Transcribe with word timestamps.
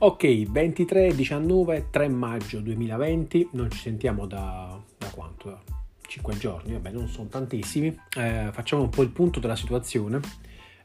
Ok, 0.00 0.48
23, 0.48 1.12
19, 1.12 1.88
3 1.90 2.08
maggio 2.08 2.60
2020, 2.60 3.48
non 3.54 3.68
ci 3.68 3.80
sentiamo 3.80 4.26
da, 4.26 4.80
da 4.96 5.08
quanto? 5.10 5.48
Da 5.50 5.60
5 6.06 6.36
giorni, 6.36 6.72
vabbè 6.74 6.92
non 6.92 7.08
sono 7.08 7.26
tantissimi, 7.26 7.88
eh, 8.16 8.50
facciamo 8.52 8.82
un 8.82 8.90
po' 8.90 9.02
il 9.02 9.08
punto 9.08 9.40
della 9.40 9.56
situazione, 9.56 10.20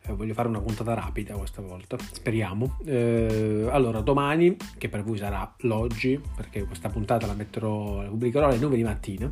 eh, 0.02 0.14
voglio 0.14 0.34
fare 0.34 0.48
una 0.48 0.62
puntata 0.62 0.96
rapida 0.96 1.36
questa 1.36 1.62
volta, 1.62 1.96
speriamo. 2.00 2.80
Eh, 2.86 3.68
allora, 3.70 4.02
domani, 4.02 4.58
che 4.80 4.90
per 4.90 5.04
voi 5.04 5.18
sarà 5.18 5.54
l'oggi, 5.60 6.20
perché 6.36 6.64
questa 6.64 6.90
puntata 6.90 7.28
la 7.28 7.36
metterò, 7.36 8.02
la 8.02 8.10
pubblicherò 8.10 8.48
alle 8.48 8.58
9 8.58 8.76
di 8.76 8.84
mattina, 8.84 9.32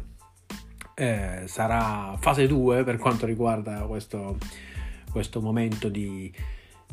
eh, 0.93 1.41
sarà 1.47 2.15
fase 2.19 2.45
2 2.45 2.83
per 2.83 2.97
quanto 2.97 3.25
riguarda 3.25 3.79
questo, 3.87 4.37
questo 5.11 5.41
momento 5.41 5.89
di 5.89 6.31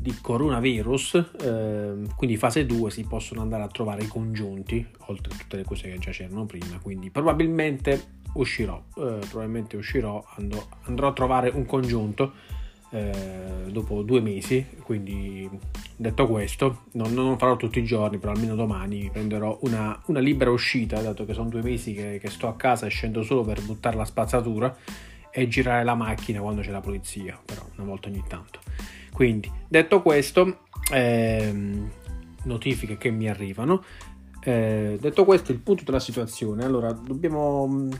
di 0.01 0.16
coronavirus, 0.20 1.30
eh, 1.43 1.95
quindi 2.16 2.37
fase 2.37 2.65
2 2.66 2.91
si 2.91 3.05
possono 3.05 3.41
andare 3.41 3.62
a 3.62 3.69
trovare 3.69 4.05
i 4.05 4.07
congiunti, 4.07 4.87
oltre 5.07 5.34
a 5.34 5.37
tutte 5.37 5.57
le 5.57 5.65
cose 5.65 5.91
che 5.91 5.98
già 5.98 6.11
c'erano 6.11 6.47
prima, 6.47 6.79
quindi 6.80 7.11
probabilmente 7.11 8.16
uscirò, 8.34 8.80
eh, 8.97 9.19
probabilmente 9.29 9.77
uscirò, 9.77 10.24
andrò, 10.37 10.65
andrò, 10.83 11.09
a 11.09 11.12
trovare 11.12 11.48
un 11.48 11.66
congiunto 11.66 12.33
eh, 12.91 13.66
dopo 13.71 14.02
due 14.02 14.21
mesi, 14.21 14.65
quindi 14.83 15.48
detto 15.97 16.27
questo, 16.27 16.85
non, 16.93 17.12
non, 17.12 17.37
farò 17.37 17.57
tutti 17.57 17.80
i 17.80 17.85
giorni, 17.85 18.19
però 18.19 18.33
almeno 18.33 18.55
domani 18.55 19.10
prenderò 19.12 19.59
una, 19.62 20.01
una 20.07 20.21
libera 20.21 20.51
uscita, 20.51 21.01
dato 21.01 21.24
che 21.24 21.35
sono 21.35 21.49
due 21.49 21.62
mesi 21.62 21.93
che, 21.93 22.19
che 22.21 22.30
sto 22.30 22.46
a 22.49 22.55
casa 22.55 22.87
e 22.87 22.91
scendo 22.91 23.23
solo 23.23 23.43
per 23.43 23.60
buttare 23.62 23.96
la 23.96 24.05
spazzatura 24.05 24.74
e 25.30 25.49
girare 25.49 25.85
la 25.85 25.95
macchina 25.95 26.41
quando 26.41 26.62
c'è 26.62 26.71
la 26.71 26.80
polizia, 26.80 27.38
però 27.45 27.62
una 27.77 27.87
volta 27.87 28.09
ogni 28.09 28.24
tanto. 28.27 28.60
Quindi, 29.12 29.51
detto 29.69 30.02
questo, 30.02 30.65
ehm, 30.93 31.91
notifiche 32.45 32.96
che 32.96 33.10
mi 33.10 33.29
arrivano. 33.29 33.82
Eh, 34.43 34.99
detto 35.01 35.24
questo, 35.24 35.52
il 35.52 35.59
punto 35.59 35.85
della 35.85 36.01
situazione. 36.01 36.65
Allora, 36.65 36.93
dobbiamo 36.93 37.66
mm, 37.66 37.91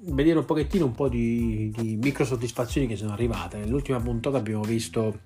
vedere 0.00 0.38
un 0.38 0.44
pochettino 0.44 0.84
un 0.84 0.94
po' 0.94 1.08
di, 1.08 1.72
di 1.76 1.96
micro 1.96 2.24
soddisfazioni 2.24 2.86
che 2.86 2.96
sono 2.96 3.12
arrivate. 3.12 3.58
Nell'ultima 3.58 4.00
puntata 4.00 4.36
abbiamo 4.36 4.62
visto, 4.62 5.20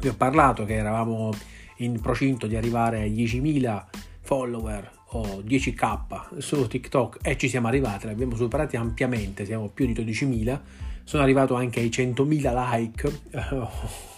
vi 0.00 0.08
ho 0.08 0.14
parlato 0.14 0.64
che 0.64 0.74
eravamo 0.74 1.30
in 1.78 2.00
procinto 2.00 2.46
di 2.46 2.56
arrivare 2.56 3.00
ai 3.00 3.12
10.000 3.12 3.84
follower 4.20 4.90
o 5.10 5.42
10k 5.42 6.38
su 6.38 6.66
TikTok 6.66 7.18
e 7.22 7.36
ci 7.36 7.48
siamo 7.48 7.68
arrivati, 7.68 8.06
li 8.06 8.12
abbiamo 8.12 8.34
superati 8.34 8.76
ampiamente, 8.76 9.44
siamo 9.44 9.68
più 9.68 9.86
di 9.86 9.92
12.000. 9.92 10.60
Sono 11.04 11.22
arrivato 11.22 11.54
anche 11.54 11.80
ai 11.80 11.88
100.000 11.88 12.70
like 12.72 13.20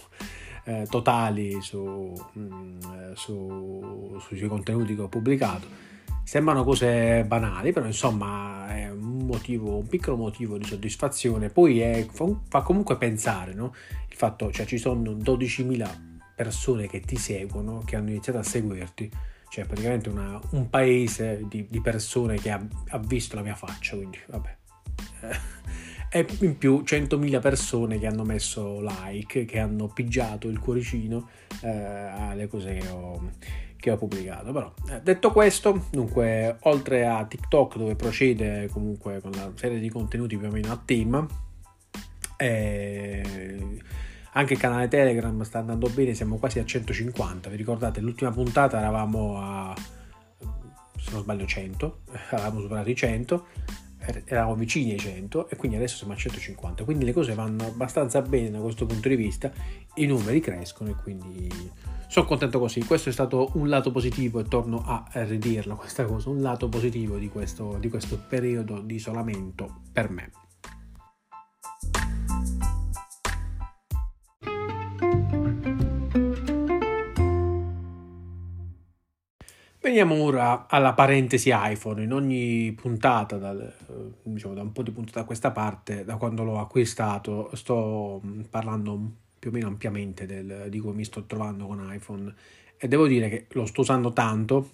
eh, 0.69 0.85
totali 0.87 1.59
su, 1.61 2.13
mh, 2.33 2.41
mm, 2.41 2.79
su, 3.13 4.17
sui 4.19 4.47
contenuti 4.47 4.95
che 4.95 5.01
ho 5.01 5.07
pubblicato. 5.07 5.87
Sembrano 6.23 6.63
cose 6.63 7.23
banali, 7.25 7.73
però 7.73 7.87
insomma 7.87 8.67
è 8.67 8.91
un 8.91 9.25
motivo, 9.25 9.77
un 9.77 9.87
piccolo 9.87 10.15
motivo 10.15 10.59
di 10.59 10.65
soddisfazione. 10.65 11.49
Poi 11.49 11.79
è, 11.79 12.05
fa 12.47 12.61
comunque 12.61 12.97
pensare, 12.97 13.55
no? 13.55 13.73
Il 14.07 14.15
fatto, 14.15 14.51
cioè 14.51 14.67
ci 14.67 14.77
sono 14.77 15.13
12.000 15.13 15.89
persone 16.35 16.87
che 16.87 16.99
ti 16.99 17.15
seguono, 17.15 17.81
che 17.83 17.95
hanno 17.95 18.09
iniziato 18.09 18.37
a 18.37 18.43
seguirti, 18.43 19.09
cioè 19.49 19.65
praticamente 19.65 20.09
una, 20.09 20.39
un 20.51 20.69
paese 20.69 21.45
di, 21.49 21.65
di 21.67 21.81
persone 21.81 22.37
che 22.37 22.51
ha, 22.51 22.63
ha, 22.89 22.97
visto 22.99 23.35
la 23.35 23.41
mia 23.41 23.55
faccia, 23.55 23.95
quindi 23.95 24.19
vabbè. 24.27 24.57
E 26.11 26.25
in 26.39 26.57
più 26.57 26.81
100.000 26.83 27.39
persone 27.39 27.99
che 27.99 28.07
hanno 28.07 28.23
messo 28.23 28.81
like, 28.81 29.45
che 29.45 29.59
hanno 29.59 29.87
pigiato 29.87 30.47
il 30.47 30.59
cuoricino 30.59 31.29
eh, 31.61 31.69
alle 31.69 32.47
cose 32.47 32.75
che 32.75 32.87
ho, 32.87 33.29
che 33.77 33.91
ho 33.91 33.97
pubblicato. 33.97 34.51
Però 34.51 34.73
eh, 34.89 35.01
detto 35.01 35.31
questo, 35.31 35.85
dunque, 35.91 36.57
oltre 36.61 37.05
a 37.05 37.23
TikTok 37.25 37.77
dove 37.77 37.95
procede 37.95 38.67
comunque 38.71 39.21
con 39.21 39.31
la 39.31 39.51
serie 39.55 39.79
di 39.79 39.89
contenuti 39.89 40.35
più 40.35 40.47
o 40.47 40.51
meno 40.51 40.71
a 40.71 40.81
tema, 40.83 41.25
eh, 42.37 43.77
anche 44.33 44.53
il 44.53 44.59
canale 44.59 44.87
Telegram 44.87 45.39
sta 45.43 45.59
andando 45.59 45.89
bene, 45.89 46.15
siamo 46.15 46.37
quasi 46.37 46.57
a 46.57 46.65
150. 46.65 47.49
Vi 47.49 47.55
ricordate, 47.55 47.99
l'ultima 48.01 48.31
puntata 48.31 48.79
eravamo 48.79 49.39
a 49.39 49.75
se 50.97 51.11
non 51.11 51.21
sbaglio 51.21 51.45
100, 51.45 51.99
avevamo 52.31 52.59
superato 52.59 52.89
i 52.89 52.95
100 52.95 53.45
Er-, 53.65 53.88
eravamo 54.25 54.55
vicini 54.55 54.91
ai 54.91 54.99
100 54.99 55.49
e 55.49 55.55
quindi 55.55 55.77
adesso 55.77 55.97
siamo 55.97 56.13
a 56.13 56.15
150 56.15 56.83
quindi 56.83 57.05
le 57.05 57.13
cose 57.13 57.33
vanno 57.33 57.65
abbastanza 57.65 58.21
bene 58.21 58.51
da 58.51 58.59
questo 58.59 58.85
punto 58.85 59.07
di 59.07 59.15
vista 59.15 59.51
i 59.95 60.05
numeri 60.05 60.39
crescono 60.39 60.89
e 60.89 60.95
quindi 60.95 61.49
sono 62.07 62.25
contento 62.25 62.57
così. 62.59 62.83
Questo 62.83 63.09
è 63.09 63.11
stato 63.11 63.51
un 63.53 63.69
lato 63.69 63.91
positivo 63.91 64.39
e 64.39 64.43
torno 64.45 64.83
a 64.83 65.07
ridirlo 65.11 65.75
questa 65.75 66.05
cosa 66.05 66.29
un 66.29 66.41
lato 66.41 66.67
positivo 66.67 67.17
di 67.17 67.29
questo, 67.29 67.77
di 67.79 67.87
questo 67.87 68.17
periodo 68.27 68.79
di 68.79 68.95
isolamento 68.95 69.81
per 69.93 70.09
me 70.09 70.31
Veniamo 79.81 80.15
ora 80.15 80.67
alla 80.67 80.93
parentesi 80.93 81.51
iPhone. 81.53 82.03
In 82.03 82.11
ogni 82.11 82.73
puntata, 82.73 83.37
dal, 83.37 83.61
eh, 83.61 83.93
diciamo 84.23 84.53
da 84.53 84.61
un 84.61 84.73
po' 84.73 84.83
di 84.83 84.91
puntate 84.91 85.19
a 85.19 85.23
questa 85.23 85.51
parte, 85.51 86.03
da 86.03 86.17
quando 86.17 86.43
l'ho 86.43 86.59
acquistato, 86.59 87.49
sto 87.55 88.21
mm, 88.25 88.41
parlando 88.49 89.11
più 89.39 89.51
o 89.51 89.53
meno 89.53 89.67
ampiamente 89.67 90.25
del, 90.25 90.65
di 90.67 90.79
come 90.79 90.95
mi 90.95 91.05
sto 91.05 91.23
trovando 91.25 91.65
con 91.65 91.93
iPhone 91.93 92.33
e 92.77 92.87
devo 92.89 93.07
dire 93.07 93.29
che 93.29 93.45
lo 93.51 93.65
sto 93.65 93.81
usando 93.81 94.11
tanto. 94.11 94.71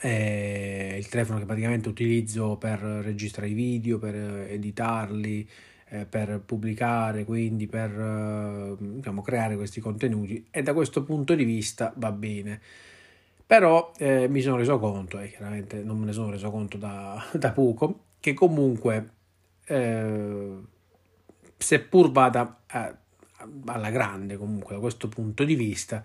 È 0.00 0.94
il 0.98 1.08
telefono 1.08 1.38
che 1.38 1.44
praticamente 1.44 1.90
utilizzo 1.90 2.56
per 2.56 2.78
registrare 2.80 3.50
i 3.50 3.52
video, 3.52 3.98
per 3.98 4.14
editarli, 4.14 5.46
eh, 5.90 6.06
per 6.06 6.40
pubblicare, 6.46 7.24
quindi 7.24 7.66
per 7.66 7.90
eh, 7.90 8.76
diciamo, 8.78 9.20
creare 9.20 9.56
questi 9.56 9.80
contenuti 9.80 10.46
e 10.50 10.62
da 10.62 10.72
questo 10.72 11.02
punto 11.04 11.34
di 11.34 11.44
vista 11.44 11.92
va 11.96 12.10
bene. 12.10 12.60
Però 13.46 13.92
eh, 13.98 14.26
mi 14.28 14.40
sono 14.40 14.56
reso 14.56 14.78
conto, 14.78 15.18
e 15.18 15.30
chiaramente 15.30 15.82
non 15.82 15.98
me 15.98 16.06
ne 16.06 16.12
sono 16.12 16.30
reso 16.30 16.50
conto 16.50 16.76
da, 16.78 17.22
da 17.32 17.52
poco, 17.52 18.04
che 18.20 18.32
comunque, 18.32 19.10
eh, 19.66 20.56
seppur 21.56 22.10
vada 22.10 22.62
a, 22.66 22.96
alla 23.66 23.90
grande 23.90 24.36
comunque 24.36 24.74
da 24.74 24.80
questo 24.80 25.08
punto 25.08 25.44
di 25.44 25.54
vista, 25.54 26.02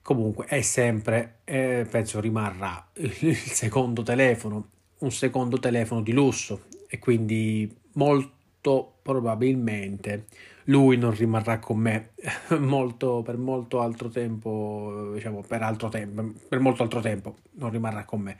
comunque 0.00 0.46
è 0.46 0.62
sempre, 0.62 1.40
eh, 1.44 1.86
penso 1.90 2.20
rimarrà 2.20 2.90
il 2.96 3.36
secondo 3.36 4.02
telefono, 4.02 4.68
un 4.98 5.10
secondo 5.10 5.58
telefono 5.58 6.02
di 6.02 6.12
lusso. 6.12 6.64
E 6.88 6.98
quindi 6.98 7.74
molto 7.94 8.98
probabilmente 9.02 10.26
lui 10.64 10.96
non 10.96 11.14
rimarrà 11.14 11.58
con 11.58 11.78
me 11.78 12.10
molto, 12.58 13.22
per 13.22 13.36
molto 13.36 13.80
altro 13.80 14.08
tempo, 14.08 15.10
diciamo 15.14 15.42
per 15.46 15.62
altro 15.62 15.88
tempo, 15.88 16.32
per 16.48 16.60
molto 16.60 16.82
altro 16.82 17.00
tempo 17.00 17.36
non 17.52 17.70
rimarrà 17.70 18.04
con 18.04 18.20
me 18.20 18.36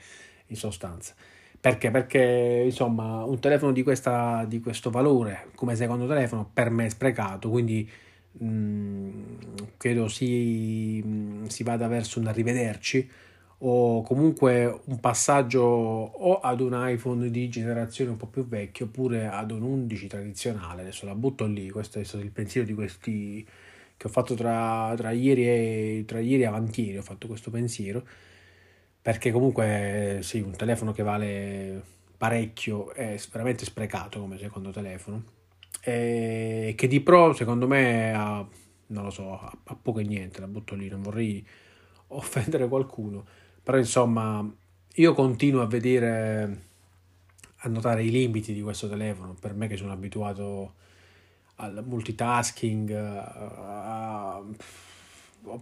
in 0.46 0.56
sostanza. 0.56 1.14
Perché? 1.60 1.90
Perché 1.90 2.62
insomma 2.64 3.24
un 3.24 3.38
telefono 3.38 3.72
di, 3.72 3.82
questa, 3.82 4.44
di 4.46 4.60
questo 4.60 4.90
valore 4.90 5.48
come 5.54 5.76
secondo 5.76 6.06
telefono 6.06 6.48
per 6.52 6.70
me 6.70 6.86
è 6.86 6.88
sprecato, 6.90 7.48
quindi 7.48 7.88
mh, 8.32 8.46
mm, 8.46 9.12
credo 9.76 10.08
si, 10.08 11.42
si 11.48 11.62
vada 11.62 11.88
verso 11.88 12.20
un 12.20 12.26
arrivederci 12.26 13.10
o 13.66 14.02
comunque 14.02 14.80
un 14.84 15.00
passaggio 15.00 15.62
o 15.62 16.41
ad 16.41 16.60
un 16.60 16.72
iPhone 16.75 17.30
di 17.30 17.48
generazione 17.48 18.10
un 18.10 18.19
po' 18.19 18.26
più 18.26 18.47
vecchio 18.47 18.84
oppure 18.86 19.26
ad 19.26 19.50
un 19.50 19.62
11 19.62 20.06
tradizionale, 20.06 20.82
adesso 20.82 21.06
la 21.06 21.14
butto 21.14 21.47
lì, 21.47 21.70
questo 21.70 21.98
è 21.98 22.04
stato 22.04 22.22
il 22.22 22.31
pensiero 22.31 22.66
di 22.66 22.75
questi 22.75 23.46
che 23.96 24.06
ho 24.06 24.11
fatto 24.11 24.34
tra, 24.34 24.93
tra, 24.96 25.12
ieri, 25.12 25.46
e, 25.46 26.05
tra 26.06 26.20
ieri 26.20 26.43
e 26.43 26.46
avantieri, 26.46 26.99
ho 26.99 27.02
fatto 27.02 27.26
questo 27.26 27.50
pensiero, 27.50 28.06
perché 29.00 29.32
comunque 29.32 30.19
sì, 30.22 30.40
un 30.40 30.52
telefono 30.52 30.93
che 30.93 31.02
vale 31.02 31.82
parecchio 32.19 32.93
è 32.93 33.19
veramente 33.32 33.64
sprecato 33.64 34.20
come 34.20 34.37
secondo 34.37 34.72
telefono, 34.72 35.25
e 35.81 36.75
che 36.76 36.87
di 36.87 37.00
pro 37.00 37.32
secondo 37.32 37.66
me 37.66 38.12
ha, 38.12 38.46
non 38.88 39.05
lo 39.05 39.11
so, 39.11 39.38
ha, 39.38 39.56
poco 39.81 40.00
e 40.00 40.05
niente, 40.05 40.40
la 40.40 40.49
butto 40.49 40.75
lì, 40.75 40.88
non 40.88 41.00
vorrei 41.00 41.46
offendere 42.08 42.69
qualcuno 42.69 43.25
però 43.64 43.78
insomma, 43.78 44.46
io 44.96 45.14
continuo 45.14 45.62
a 45.62 45.66
vedere, 45.66 46.62
a 47.56 47.69
notare 47.69 48.05
i 48.05 48.11
limiti 48.11 48.52
di 48.52 48.61
questo 48.61 48.88
telefono. 48.88 49.34
Per 49.40 49.55
me 49.55 49.66
che 49.66 49.78
sono 49.78 49.93
abituato 49.93 50.75
al 51.56 51.82
multitasking, 51.87 52.90
a 52.93 54.43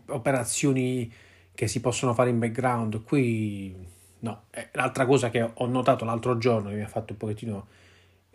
operazioni 0.06 1.10
che 1.54 1.68
si 1.68 1.80
possono 1.80 2.12
fare 2.12 2.30
in 2.30 2.40
background. 2.40 3.04
Qui 3.04 3.74
no. 4.20 4.44
L'altra 4.72 5.06
cosa 5.06 5.30
che 5.30 5.50
ho 5.54 5.66
notato 5.66 6.04
l'altro 6.04 6.36
giorno 6.38 6.70
che 6.70 6.74
mi 6.74 6.82
ha 6.82 6.88
fatto 6.88 7.12
un 7.12 7.18
pochettino 7.18 7.66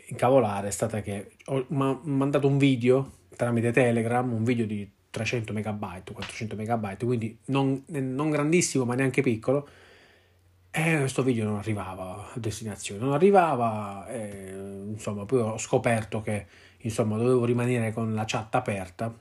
incavolare 0.09 0.69
è 0.69 0.71
stata 0.71 1.01
che 1.01 1.31
ho 1.45 1.65
mandato 1.69 2.47
un 2.47 2.57
video 2.57 3.11
tramite 3.35 3.71
Telegram, 3.71 4.31
un 4.31 4.43
video 4.43 4.65
di 4.65 4.89
300 5.09 5.53
megabyte, 5.53 6.13
400 6.13 6.55
megabyte, 6.55 7.05
quindi 7.05 7.37
non, 7.45 7.83
non 7.87 8.29
grandissimo 8.29 8.85
ma 8.85 8.95
neanche 8.95 9.21
piccolo. 9.21 9.67
E 10.69 10.97
questo 10.97 11.23
video 11.23 11.45
non 11.45 11.57
arrivava 11.57 12.31
a 12.33 12.39
destinazione, 12.39 13.01
non 13.01 13.13
arrivava, 13.13 14.07
e, 14.09 14.53
insomma, 14.89 15.25
poi 15.25 15.39
ho 15.39 15.57
scoperto 15.57 16.21
che 16.21 16.45
insomma 16.79 17.17
dovevo 17.17 17.45
rimanere 17.45 17.91
con 17.91 18.13
la 18.13 18.25
chat 18.27 18.53
aperta 18.53 19.11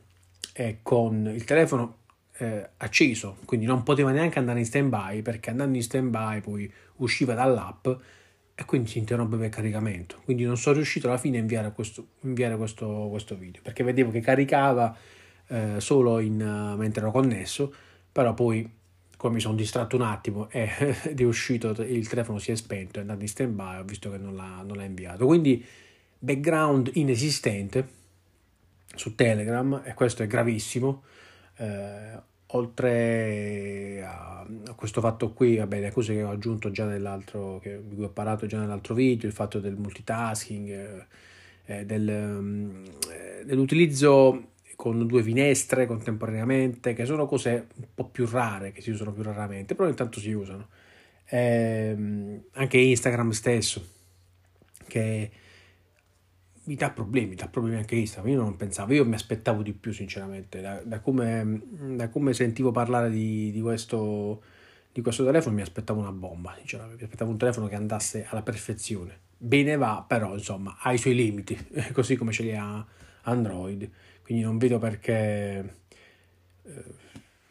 e 0.53 0.79
con 0.83 1.31
il 1.33 1.45
telefono 1.45 1.99
eh, 2.39 2.69
acceso, 2.79 3.39
quindi 3.45 3.67
non 3.67 3.83
poteva 3.83 4.11
neanche 4.11 4.39
andare 4.39 4.59
in 4.59 4.67
stand 4.67 4.89
by 4.91 5.23
perché 5.23 5.51
andando 5.51 5.77
in 5.77 5.83
stand 5.83 6.11
by 6.11 6.41
poi 6.41 6.71
usciva 6.97 7.35
dall'app 7.35 7.89
e 8.55 8.65
quindi 8.65 8.89
si 8.89 8.99
interrompeva 8.99 9.45
il 9.45 9.51
caricamento. 9.51 10.21
Quindi 10.25 10.45
non 10.45 10.57
sono 10.57 10.77
riuscito 10.77 11.09
alla 11.09 11.19
fine 11.19 11.39
a 11.39 11.41
inviare 11.41 11.73
questo, 11.73 12.07
inviare 12.21 12.57
questo, 12.57 13.09
questo 13.11 13.37
video 13.37 13.63
perché 13.63 13.83
vedevo 13.83 14.11
che 14.11 14.21
caricava 14.21 14.97
eh, 15.49 15.81
solo 15.81 16.19
in, 16.19 16.41
uh, 16.41 16.77
mentre 16.77 17.03
ero 17.03 17.11
connesso, 17.11 17.73
però 18.11 18.35
poi 18.35 18.69
come 19.17 19.35
mi 19.35 19.41
sono 19.41 19.55
distratto 19.55 19.97
un 19.97 20.03
attimo 20.03 20.49
e 20.53 20.69
è 21.15 21.23
uscito 21.23 21.71
il 21.83 22.09
telefono 22.09 22.39
si 22.39 22.53
è 22.53 22.57
spento, 22.57 22.99
è 22.99 23.03
andato 23.03 23.23
in 23.23 23.29
stand 23.29 23.55
by, 23.55 23.79
ho 23.79 23.85
visto 23.85 24.11
che 24.11 24.19
non 24.19 24.35
l'ha, 24.35 24.63
non 24.65 24.77
l'ha 24.77 24.85
inviato. 24.85 25.27
Quindi 25.27 25.65
background 26.19 26.91
inesistente 26.95 28.05
su 28.95 29.15
Telegram 29.15 29.83
e 29.85 29.95
questo 29.95 30.23
è 30.23 30.27
gravissimo. 30.27 31.03
Eh, 31.57 32.35
oltre 32.51 34.05
a, 34.05 34.47
questo 34.75 35.01
fatto 35.01 35.33
qui, 35.33 35.57
vabbè, 35.57 35.81
le 35.81 35.91
cose 35.91 36.15
che 36.15 36.23
ho 36.23 36.31
aggiunto 36.31 36.71
già 36.71 36.85
nell'altro, 36.85 37.59
che, 37.61 37.81
di 37.87 37.95
cui 37.95 38.05
ho 38.05 38.11
parlato 38.11 38.47
già 38.47 38.59
nell'altro 38.59 38.95
video, 38.95 39.29
il 39.29 39.35
fatto 39.35 39.59
del 39.59 39.77
multitasking, 39.77 40.69
eh, 40.69 41.07
eh 41.65 41.85
del, 41.85 42.09
um, 42.09 42.85
dell'utilizzo 43.45 44.55
con 44.77 45.07
due 45.07 45.23
finestre 45.23 45.87
contemporaneamente, 45.87 46.93
che 46.93 47.07
sono 47.07 47.27
cose 47.27 47.69
un 47.77 47.87
po' 47.95 48.09
più 48.09 48.27
rare, 48.27 48.73
che 48.73 48.83
si 48.83 48.91
usano 48.91 49.13
più 49.13 49.23
raramente, 49.23 49.75
però 49.75 49.89
intanto 49.89 50.21
si 50.21 50.33
usano. 50.33 50.69
Eh, 51.29 52.43
anche 52.53 52.79
Instagram 52.79 53.31
stesso, 53.31 53.85
che 54.87 55.31
mi 56.67 56.75
dà 56.75 56.91
problemi, 56.91 57.35
dà 57.35 57.49
problemi 57.49 57.77
anche 57.77 57.97
Instagram. 57.97 58.33
Io 58.33 58.41
non 58.41 58.57
pensavo, 58.57 58.93
io 58.93 59.05
mi 59.05 59.15
aspettavo 59.15 59.63
di 59.63 59.73
più, 59.73 59.93
sinceramente. 59.93 60.61
Da, 60.61 60.81
da, 60.85 61.01
come, 61.01 61.63
da 61.97 62.09
come, 62.09 62.33
sentivo 62.35 62.71
parlare 62.71 63.11
di, 63.11 63.51
di, 63.53 63.61
questo, 63.61 64.43
di, 64.93 65.01
questo, 65.01 65.25
telefono, 65.25 65.55
mi 65.55 65.63
aspettavo 65.63 66.01
una 66.01 66.13
bomba. 66.13 66.55
Sinceramente. 66.59 66.99
Mi 66.99 67.05
aspettavo 67.05 67.31
un 67.31 67.39
telefono 67.39 67.67
che 67.69 67.77
andasse 67.77 68.27
alla 68.29 68.43
perfezione. 68.43 69.21
Bene 69.39 69.77
va, 69.77 70.05
però, 70.07 70.35
insomma, 70.35 70.77
ha 70.81 70.93
i 70.93 70.99
suoi 70.99 71.15
limiti, 71.15 71.57
così 71.93 72.17
come 72.17 72.33
ce 72.33 72.43
li 72.43 72.55
ha 72.55 72.85
Android. 73.23 73.89
Quindi 74.27 74.43
non 74.43 74.59
vedo 74.59 74.81
perché. 74.81 75.77
Eh, 76.65 76.85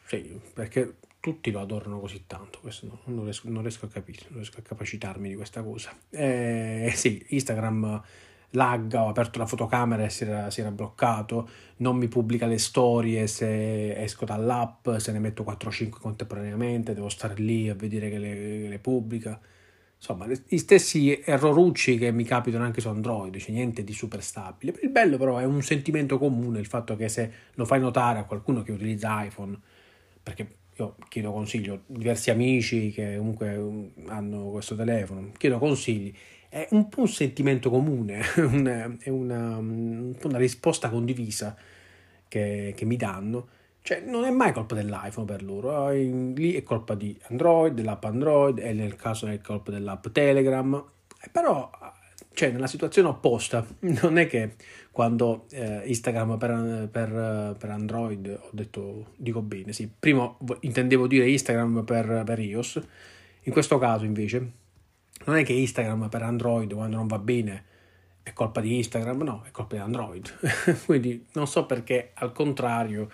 sì, 0.04 0.38
perché 0.52 0.96
tutti 1.20 1.50
lo 1.50 1.60
adorano 1.60 1.98
così 1.98 2.24
tanto. 2.26 2.58
Questo 2.60 2.84
no, 2.84 3.00
non, 3.14 3.24
riesco, 3.24 3.48
non, 3.48 3.62
riesco, 3.62 3.86
a 3.86 3.88
capire, 3.88 4.18
non 4.28 4.40
riesco 4.40 4.60
a 4.60 4.62
capacitarmi 4.62 5.30
di 5.30 5.36
questa 5.36 5.62
cosa. 5.62 5.96
Eh, 6.10 6.92
sì, 6.94 7.24
Instagram 7.30 8.02
lagga, 8.50 9.04
ho 9.04 9.08
aperto 9.08 9.38
la 9.38 9.46
fotocamera 9.46 10.04
e 10.04 10.10
si 10.10 10.24
era, 10.24 10.50
si 10.50 10.60
era, 10.60 10.70
bloccato, 10.70 11.48
non 11.78 11.96
mi 11.96 12.08
pubblica 12.08 12.44
le 12.44 12.58
storie 12.58 13.26
se 13.26 13.96
esco 13.96 14.26
dall'app, 14.26 14.96
se 14.96 15.12
ne 15.12 15.18
metto 15.18 15.44
4-5 15.44 15.88
contemporaneamente, 15.98 16.92
devo 16.92 17.08
stare 17.08 17.36
lì 17.36 17.70
a 17.70 17.74
vedere 17.74 18.10
che 18.10 18.18
le, 18.18 18.68
le 18.68 18.78
pubblica. 18.78 19.40
Insomma, 19.96 20.26
gli 20.26 20.58
stessi 20.58 21.20
errorucci 21.24 21.98
che 21.98 22.12
mi 22.12 22.24
capitano 22.24 22.64
anche 22.64 22.80
su 22.80 22.88
Android, 22.88 23.36
c'è 23.36 23.50
niente 23.50 23.82
di 23.82 23.92
super 23.92 24.22
stabile. 24.22 24.78
Il 24.82 24.90
bello 24.90 25.16
però 25.16 25.38
è 25.38 25.44
un 25.44 25.62
sentimento 25.62 26.18
comune, 26.18 26.60
il 26.60 26.66
fatto 26.66 26.96
che 26.96 27.08
se 27.08 27.32
lo 27.54 27.64
fai 27.64 27.80
notare 27.80 28.18
a 28.18 28.24
qualcuno 28.24 28.62
che 28.62 28.72
utilizza 28.72 29.24
iPhone, 29.24 29.58
perché 30.22 30.56
io 30.76 30.96
chiedo 31.08 31.32
consiglio 31.32 31.82
diversi 31.86 32.30
amici 32.30 32.90
che 32.90 33.16
comunque 33.16 33.92
hanno 34.06 34.50
questo 34.50 34.76
telefono, 34.76 35.32
chiedo 35.38 35.58
consigli 35.58 36.14
è 36.48 36.68
un 36.70 36.88
po' 36.88 37.00
un 37.00 37.08
sentimento 37.08 37.70
comune, 37.70 38.20
è 39.00 39.08
una, 39.10 39.56
una, 39.58 40.38
risposta 40.38 40.88
condivisa 40.88 41.56
che, 42.28 42.72
che, 42.74 42.84
mi 42.84 42.96
danno. 42.96 43.48
Cioè, 43.86 44.00
non 44.00 44.24
è 44.24 44.30
mai 44.30 44.52
colpa 44.52 44.74
dell'iPhone 44.74 45.26
per 45.26 45.44
loro, 45.44 45.90
lì 45.90 46.54
è 46.54 46.64
colpa 46.64 46.96
di 46.96 47.16
Android, 47.28 47.72
dell'app 47.72 48.02
Android, 48.02 48.58
e 48.58 48.72
nel 48.72 48.96
caso 48.96 49.28
è 49.28 49.40
colpa 49.40 49.70
dell'app 49.70 50.08
Telegram, 50.08 50.84
però 51.30 51.70
cioè, 52.32 52.50
nella 52.50 52.66
situazione 52.66 53.06
opposta, 53.06 53.64
non 54.02 54.18
è 54.18 54.26
che 54.26 54.56
quando 54.90 55.46
eh, 55.50 55.82
Instagram 55.84 56.36
per, 56.36 56.88
per, 56.90 57.54
per, 57.56 57.70
Android 57.70 58.26
ho 58.28 58.48
detto, 58.50 59.12
dico 59.14 59.40
bene, 59.40 59.72
sì, 59.72 59.88
prima 59.88 60.36
intendevo 60.62 61.06
dire 61.06 61.30
Instagram 61.30 61.84
per, 61.84 62.24
per 62.26 62.40
iOS, 62.40 62.80
in 63.42 63.52
questo 63.52 63.78
caso 63.78 64.04
invece 64.04 64.50
non 65.26 65.36
è 65.36 65.44
che 65.44 65.52
Instagram 65.52 66.08
per 66.08 66.22
Android 66.22 66.74
quando 66.74 66.96
non 66.96 67.06
va 67.06 67.20
bene 67.20 67.64
è 68.24 68.32
colpa 68.32 68.60
di 68.60 68.74
Instagram, 68.78 69.22
no, 69.22 69.44
è 69.46 69.52
colpa 69.52 69.76
di 69.76 69.80
Android. 69.80 70.28
Quindi 70.86 71.24
non 71.34 71.46
so 71.46 71.66
perché 71.66 72.10
al 72.14 72.32
contrario 72.32 73.08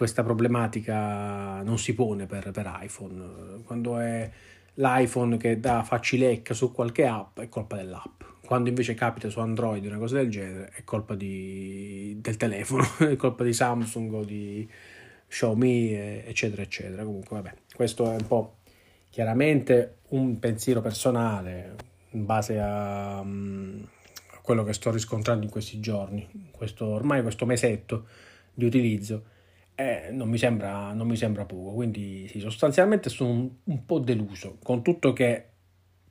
questa 0.00 0.22
problematica 0.22 1.60
non 1.60 1.78
si 1.78 1.92
pone 1.92 2.24
per, 2.24 2.52
per 2.52 2.78
iPhone. 2.80 3.60
Quando 3.64 3.98
è 3.98 4.30
l'iPhone 4.72 5.36
che 5.36 5.60
dà 5.60 5.82
facilecca 5.82 6.54
su 6.54 6.72
qualche 6.72 7.04
app 7.04 7.38
è 7.38 7.50
colpa 7.50 7.76
dell'app. 7.76 8.22
Quando 8.46 8.70
invece 8.70 8.94
capita 8.94 9.28
su 9.28 9.40
Android 9.40 9.84
una 9.84 9.98
cosa 9.98 10.16
del 10.16 10.30
genere 10.30 10.70
è 10.74 10.84
colpa 10.84 11.14
di, 11.14 12.16
del 12.18 12.38
telefono, 12.38 12.82
è 13.10 13.14
colpa 13.16 13.44
di 13.44 13.52
Samsung 13.52 14.10
o 14.14 14.24
di 14.24 14.66
Xiaomi, 15.28 15.92
eccetera, 15.92 16.62
eccetera. 16.62 17.04
Comunque, 17.04 17.36
vabbè, 17.36 17.54
questo 17.74 18.10
è 18.10 18.14
un 18.14 18.26
po' 18.26 18.54
chiaramente 19.10 19.98
un 20.08 20.38
pensiero 20.38 20.80
personale 20.80 21.76
in 22.12 22.24
base 22.24 22.58
a, 22.58 23.18
a, 23.18 23.24
quello 24.40 24.64
che 24.64 24.72
sto 24.72 24.90
riscontrando 24.90 25.44
in 25.44 25.50
questi 25.50 25.78
giorni, 25.78 26.26
questo, 26.52 26.86
ormai 26.86 27.20
questo 27.20 27.44
mesetto 27.44 28.06
di 28.54 28.64
utilizzo, 28.64 29.38
eh, 29.80 30.10
non, 30.10 30.28
mi 30.28 30.36
sembra, 30.36 30.92
non 30.92 31.06
mi 31.06 31.16
sembra 31.16 31.46
poco, 31.46 31.72
quindi 31.72 32.28
sì, 32.28 32.38
sostanzialmente 32.38 33.08
sono 33.08 33.30
un, 33.30 33.50
un 33.64 33.86
po' 33.86 33.98
deluso, 33.98 34.58
con 34.62 34.82
tutto 34.82 35.14
che 35.14 35.46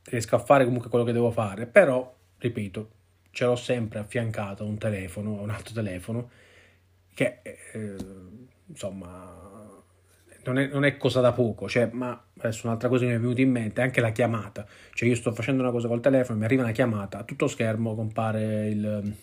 riesco 0.05 0.35
a 0.35 0.39
fare 0.39 0.63
comunque 0.65 0.89
quello 0.89 1.05
che 1.05 1.11
devo 1.11 1.29
fare, 1.29 1.67
però, 1.67 2.11
ripeto, 2.39 2.89
ce 3.29 3.45
l'ho 3.45 3.55
sempre 3.55 3.99
affiancato 3.99 4.65
un 4.65 4.79
telefono, 4.79 5.39
un 5.39 5.51
altro 5.51 5.75
telefono, 5.75 6.31
che 7.13 7.41
eh, 7.43 7.95
insomma 8.65 9.37
non 10.45 10.57
è, 10.57 10.65
non 10.67 10.83
è, 10.83 10.97
cosa 10.97 11.21
da 11.21 11.31
poco, 11.31 11.69
cioè, 11.69 11.89
ma 11.91 12.19
adesso 12.39 12.65
un'altra 12.65 12.89
cosa 12.89 13.05
che 13.05 13.11
mi 13.11 13.17
è 13.17 13.19
venuta 13.19 13.41
in 13.41 13.51
mente 13.51 13.81
è 13.81 13.83
anche 13.83 14.01
la 14.01 14.11
chiamata, 14.11 14.65
cioè 14.93 15.07
io 15.07 15.15
sto 15.15 15.31
facendo 15.31 15.61
una 15.61 15.71
cosa 15.71 15.87
col 15.87 16.01
telefono, 16.01 16.39
mi 16.39 16.45
arriva 16.45 16.63
una 16.63 16.71
chiamata, 16.71 17.19
a 17.19 17.23
tutto 17.23 17.47
schermo 17.47 17.93
compare 17.93 18.67
il, 18.67 19.15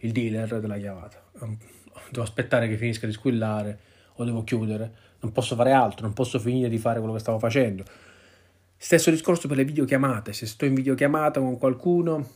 il 0.00 0.12
dealer 0.12 0.60
della 0.60 0.76
chiamata, 0.76 1.22
devo 2.10 2.22
aspettare 2.24 2.68
che 2.68 2.76
finisca 2.76 3.06
di 3.06 3.12
squillare 3.12 3.78
o 4.14 4.24
devo 4.24 4.44
chiudere, 4.44 4.92
non 5.20 5.32
posso 5.32 5.54
fare 5.54 5.72
altro, 5.72 6.04
non 6.04 6.14
posso 6.14 6.38
finire 6.38 6.68
di 6.68 6.78
fare 6.78 6.98
quello 6.98 7.14
che 7.14 7.20
stavo 7.20 7.38
facendo. 7.38 7.84
Stesso 8.76 9.10
discorso 9.10 9.48
per 9.48 9.56
le 9.56 9.64
videochiamate, 9.64 10.32
se 10.32 10.46
sto 10.46 10.64
in 10.64 10.74
videochiamata 10.74 11.40
con 11.40 11.58
qualcuno 11.58 12.28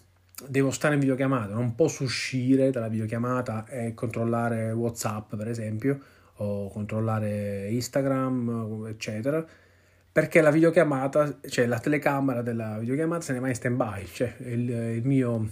devo 0.48 0.70
stare 0.70 0.94
in 0.94 1.00
videochiamata, 1.00 1.52
non 1.52 1.74
posso 1.74 2.02
uscire 2.02 2.70
dalla 2.70 2.88
videochiamata 2.88 3.66
e 3.66 3.92
controllare 3.94 4.72
WhatsApp 4.72 5.34
per 5.34 5.48
esempio, 5.48 6.00
o 6.36 6.70
controllare 6.70 7.68
Instagram, 7.70 8.86
eccetera, 8.88 9.44
perché 10.12 10.40
la 10.40 10.50
videochiamata, 10.50 11.40
cioè 11.48 11.66
la 11.66 11.78
telecamera 11.78 12.42
della 12.42 12.78
videochiamata 12.78 13.20
se 13.20 13.32
ne 13.34 13.40
va 13.40 13.48
in 13.48 13.54
stand 13.54 13.76
by, 13.76 14.06
cioè 14.06 14.34
il, 14.40 14.70
il 14.70 15.06
mio, 15.06 15.48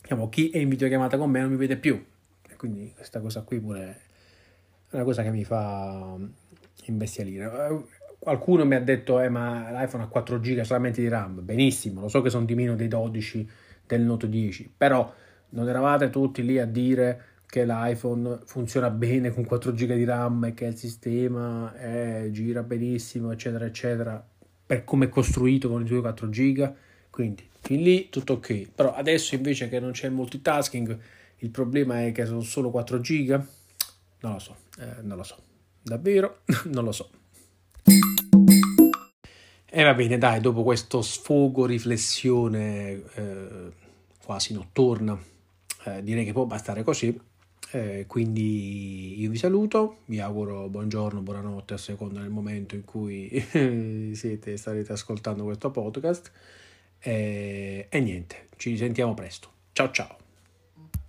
diciamo, 0.00 0.28
chi 0.30 0.50
è 0.50 0.58
in 0.58 0.70
videochiamata 0.70 1.18
con 1.18 1.30
me 1.30 1.40
non 1.40 1.50
mi 1.50 1.56
vede 1.56 1.76
più. 1.76 2.02
Quindi 2.58 2.92
questa 2.92 3.20
cosa 3.20 3.42
qui 3.42 3.60
pure 3.60 4.00
è 4.90 4.94
una 4.96 5.04
cosa 5.04 5.22
che 5.22 5.30
mi 5.30 5.44
fa 5.44 6.16
imbestialire. 6.86 7.86
Qualcuno 8.18 8.64
mi 8.64 8.74
ha 8.74 8.80
detto, 8.80 9.20
eh, 9.20 9.28
ma 9.28 9.70
l'iPhone 9.70 10.02
ha 10.02 10.06
4 10.08 10.40
GB 10.40 10.60
solamente 10.62 11.00
di 11.00 11.08
RAM. 11.08 11.44
Benissimo, 11.44 12.00
lo 12.00 12.08
so 12.08 12.20
che 12.20 12.30
sono 12.30 12.44
di 12.44 12.56
meno 12.56 12.74
dei 12.74 12.88
12 12.88 13.48
del 13.86 14.02
Note 14.02 14.28
10, 14.28 14.72
però 14.76 15.14
non 15.50 15.68
eravate 15.68 16.10
tutti 16.10 16.44
lì 16.44 16.58
a 16.58 16.66
dire 16.66 17.22
che 17.46 17.64
l'iPhone 17.64 18.40
funziona 18.44 18.90
bene 18.90 19.30
con 19.30 19.44
4 19.44 19.72
GB 19.72 19.92
di 19.94 20.04
RAM 20.04 20.44
e 20.44 20.54
che 20.54 20.66
il 20.66 20.76
sistema 20.76 21.72
è, 21.76 22.28
gira 22.30 22.64
benissimo, 22.64 23.30
eccetera, 23.30 23.66
eccetera, 23.66 24.22
per 24.66 24.82
come 24.84 25.06
è 25.06 25.08
costruito 25.08 25.68
con 25.68 25.84
i 25.84 25.86
suoi 25.86 26.00
4 26.00 26.28
GB. 26.28 26.72
Quindi 27.08 27.48
fin 27.60 27.82
lì 27.82 28.08
tutto 28.10 28.34
ok. 28.34 28.72
Però 28.74 28.92
adesso 28.92 29.36
invece 29.36 29.68
che 29.68 29.78
non 29.78 29.92
c'è 29.92 30.08
il 30.08 30.12
multitasking, 30.12 30.98
il 31.38 31.50
problema 31.50 32.04
è 32.04 32.12
che 32.12 32.26
sono 32.26 32.40
solo 32.40 32.70
4 32.70 32.98
GB. 32.98 33.30
Non 34.20 34.32
lo 34.32 34.38
so, 34.38 34.56
eh, 34.80 35.02
non 35.02 35.16
lo 35.16 35.22
so. 35.22 35.36
Davvero, 35.80 36.40
non 36.66 36.84
lo 36.84 36.92
so. 36.92 37.10
E 39.70 39.82
va 39.82 39.94
bene, 39.94 40.18
dai, 40.18 40.40
dopo 40.40 40.62
questo 40.62 41.02
sfogo, 41.02 41.66
riflessione 41.66 43.02
eh, 43.14 43.72
quasi 44.24 44.54
notturna, 44.54 45.16
eh, 45.84 46.02
direi 46.02 46.24
che 46.24 46.32
può 46.32 46.46
bastare 46.46 46.82
così 46.82 47.18
Eh, 47.70 48.06
quindi 48.08 49.20
io 49.20 49.28
vi 49.30 49.36
saluto, 49.36 49.98
vi 50.06 50.20
auguro 50.20 50.68
buongiorno, 50.68 51.20
buonanotte 51.20 51.74
a 51.74 51.76
seconda 51.76 52.20
del 52.20 52.30
momento 52.30 52.74
in 52.74 52.84
cui 52.84 53.28
siete, 54.14 54.56
starete 54.56 54.92
ascoltando 54.92 55.44
questo 55.44 55.70
podcast. 55.70 56.32
Eh, 56.98 57.86
e 57.90 58.00
niente, 58.00 58.48
ci 58.56 58.70
risentiamo 58.70 59.12
presto. 59.14 59.50
Ciao 59.72 59.90
ciao. 59.90 60.27